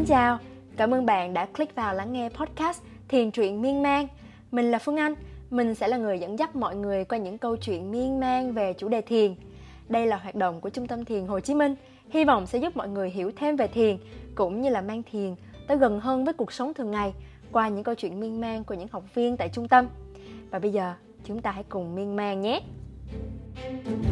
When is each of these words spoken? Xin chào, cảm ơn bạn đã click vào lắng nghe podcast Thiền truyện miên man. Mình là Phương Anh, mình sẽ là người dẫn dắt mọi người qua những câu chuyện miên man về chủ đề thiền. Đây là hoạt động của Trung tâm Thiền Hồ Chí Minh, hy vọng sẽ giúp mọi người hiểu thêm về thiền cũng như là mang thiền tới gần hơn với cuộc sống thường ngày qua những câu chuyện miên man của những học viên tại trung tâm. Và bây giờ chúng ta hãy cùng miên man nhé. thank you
Xin 0.00 0.06
chào, 0.06 0.38
cảm 0.76 0.94
ơn 0.94 1.06
bạn 1.06 1.34
đã 1.34 1.46
click 1.46 1.74
vào 1.74 1.94
lắng 1.94 2.12
nghe 2.12 2.28
podcast 2.28 2.82
Thiền 3.08 3.30
truyện 3.30 3.62
miên 3.62 3.82
man. 3.82 4.06
Mình 4.52 4.70
là 4.70 4.78
Phương 4.78 4.96
Anh, 4.96 5.14
mình 5.50 5.74
sẽ 5.74 5.88
là 5.88 5.96
người 5.96 6.18
dẫn 6.18 6.38
dắt 6.38 6.56
mọi 6.56 6.76
người 6.76 7.04
qua 7.04 7.18
những 7.18 7.38
câu 7.38 7.56
chuyện 7.56 7.90
miên 7.90 8.20
man 8.20 8.52
về 8.52 8.72
chủ 8.72 8.88
đề 8.88 9.00
thiền. 9.00 9.34
Đây 9.88 10.06
là 10.06 10.16
hoạt 10.16 10.34
động 10.34 10.60
của 10.60 10.70
Trung 10.70 10.86
tâm 10.86 11.04
Thiền 11.04 11.26
Hồ 11.26 11.40
Chí 11.40 11.54
Minh, 11.54 11.74
hy 12.10 12.24
vọng 12.24 12.46
sẽ 12.46 12.58
giúp 12.58 12.76
mọi 12.76 12.88
người 12.88 13.10
hiểu 13.10 13.32
thêm 13.36 13.56
về 13.56 13.66
thiền 13.66 13.96
cũng 14.34 14.60
như 14.60 14.70
là 14.70 14.80
mang 14.80 15.02
thiền 15.12 15.34
tới 15.66 15.76
gần 15.76 16.00
hơn 16.00 16.24
với 16.24 16.34
cuộc 16.34 16.52
sống 16.52 16.74
thường 16.74 16.90
ngày 16.90 17.14
qua 17.52 17.68
những 17.68 17.84
câu 17.84 17.94
chuyện 17.94 18.20
miên 18.20 18.40
man 18.40 18.64
của 18.64 18.74
những 18.74 18.88
học 18.92 19.04
viên 19.14 19.36
tại 19.36 19.48
trung 19.48 19.68
tâm. 19.68 19.86
Và 20.50 20.58
bây 20.58 20.72
giờ 20.72 20.94
chúng 21.24 21.42
ta 21.42 21.50
hãy 21.50 21.64
cùng 21.68 21.94
miên 21.94 22.16
man 22.16 22.40
nhé. 22.40 22.60
thank 23.62 24.04
you 24.04 24.09